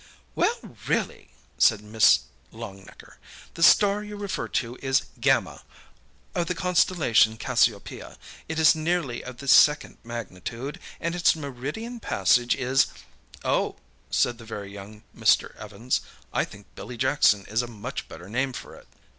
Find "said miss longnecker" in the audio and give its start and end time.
1.59-3.17